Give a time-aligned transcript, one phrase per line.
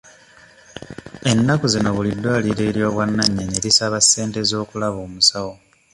[1.31, 5.53] Ennaku zino buli ddwaliro ery'obwannannyini lisaba ssente z'okulaba omusawo.